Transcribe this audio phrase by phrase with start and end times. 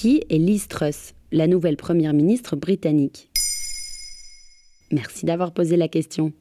[0.00, 3.28] Qui est Liz Truss, la nouvelle première ministre britannique
[4.90, 6.32] Merci d'avoir posé la question.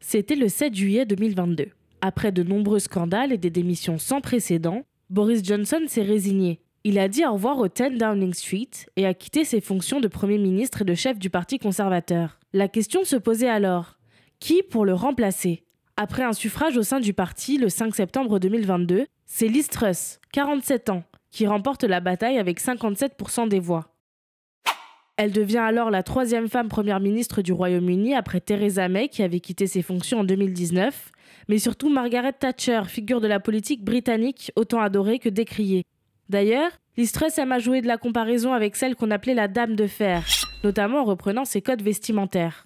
[0.00, 1.68] C'était le 7 juillet 2022.
[2.00, 6.58] Après de nombreux scandales et des démissions sans précédent, Boris Johnson s'est résigné.
[6.82, 10.08] Il a dit au revoir au 10 Downing Street et a quitté ses fonctions de
[10.08, 12.40] Premier ministre et de chef du Parti conservateur.
[12.52, 14.00] La question se posait alors
[14.40, 15.62] qui pour le remplacer?
[15.96, 20.90] Après un suffrage au sein du parti le 5 septembre 2022, c'est Liz Truss, 47
[20.90, 23.88] ans, qui remporte la bataille avec 57% des voix.
[25.16, 29.40] Elle devient alors la troisième femme première ministre du Royaume-Uni après Theresa May qui avait
[29.40, 31.10] quitté ses fonctions en 2019,
[31.48, 35.82] mais surtout Margaret Thatcher, figure de la politique britannique autant adorée que décriée.
[36.28, 39.74] D'ailleurs, Liz Truss aime à jouer de la comparaison avec celle qu'on appelait la Dame
[39.74, 40.24] de Fer,
[40.62, 42.62] notamment en reprenant ses codes vestimentaires.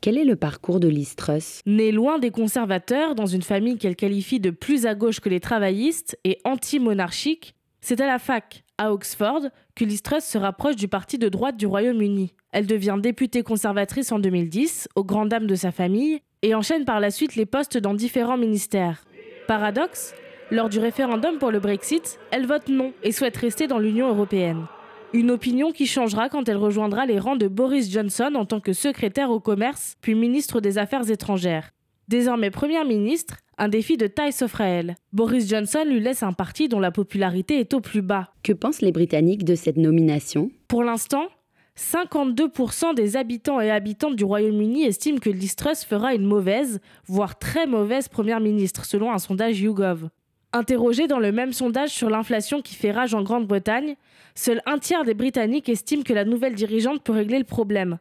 [0.00, 1.62] Quel est le parcours de Liz Truss?
[1.66, 5.40] Née loin des conservateurs, dans une famille qu'elle qualifie de plus à gauche que les
[5.40, 9.42] travaillistes et anti-monarchique, c'est à la fac, à Oxford,
[9.74, 12.34] que Liz Truss se rapproche du parti de droite du Royaume-Uni.
[12.52, 17.00] Elle devient députée conservatrice en 2010, aux grandes dames de sa famille, et enchaîne par
[17.00, 19.04] la suite les postes dans différents ministères.
[19.46, 20.14] Paradoxe,
[20.50, 24.66] lors du référendum pour le Brexit, elle vote non et souhaite rester dans l'Union européenne.
[25.14, 28.72] Une opinion qui changera quand elle rejoindra les rangs de Boris Johnson en tant que
[28.72, 31.70] secrétaire au commerce, puis ministre des Affaires étrangères.
[32.08, 34.96] Désormais Première ministre, un défi de taille s'offre à elle.
[35.12, 38.32] Boris Johnson lui laisse un parti dont la popularité est au plus bas.
[38.42, 40.50] Que pensent les Britanniques de cette nomination?
[40.68, 41.26] Pour l'instant,
[41.76, 47.38] 52% des habitants et habitantes du Royaume-Uni estiment que Liz Truss fera une mauvaise, voire
[47.38, 50.08] très mauvaise première ministre, selon un sondage YouGov.
[50.54, 53.96] Interrogé dans le même sondage sur l'inflation qui fait rage en Grande-Bretagne,
[54.34, 57.98] seul un tiers des Britanniques estiment que la nouvelle dirigeante peut régler le problème.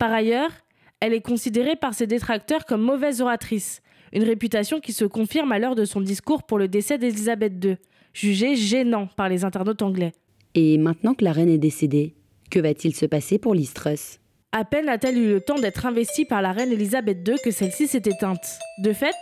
[0.00, 0.50] Par ailleurs,
[1.00, 5.58] elle est considérée par ses détracteurs comme mauvaise oratrice, une réputation qui se confirme à
[5.58, 7.76] l'heure de son discours pour le décès d'Elisabeth II,
[8.12, 10.12] jugé gênant par les internautes anglais.
[10.54, 12.14] Et maintenant que la reine est décédée,
[12.50, 14.20] que va-t-il se passer pour Liz Truss?
[14.52, 17.88] À peine a-t-elle eu le temps d'être investie par la reine Elisabeth II que celle-ci
[17.88, 18.58] s'est éteinte.
[18.78, 19.16] De fait,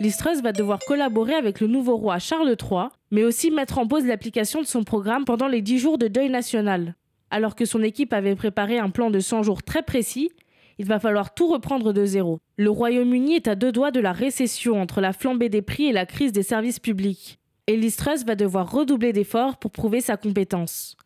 [0.00, 3.86] Liz Truss va devoir collaborer avec le nouveau roi Charles III, mais aussi mettre en
[3.86, 6.96] pause l'application de son programme pendant les 10 jours de deuil national.
[7.30, 10.32] Alors que son équipe avait préparé un plan de 100 jours très précis,
[10.78, 12.40] il va falloir tout reprendre de zéro.
[12.56, 15.92] Le Royaume-Uni est à deux doigts de la récession entre la flambée des prix et
[15.92, 17.38] la crise des services publics.
[17.66, 17.96] Et Liz
[18.26, 20.96] va devoir redoubler d'efforts pour prouver sa compétence.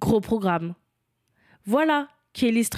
[0.00, 0.74] Gros programme.
[1.66, 2.70] Voilà qui est Liz.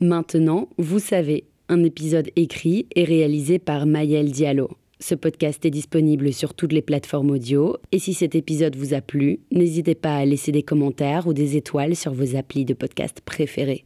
[0.00, 4.70] Maintenant, vous savez, un épisode écrit et réalisé par Mayel Diallo.
[5.00, 9.00] Ce podcast est disponible sur toutes les plateformes audio et si cet épisode vous a
[9.00, 13.20] plu, n'hésitez pas à laisser des commentaires ou des étoiles sur vos applis de podcast
[13.24, 13.84] préférés.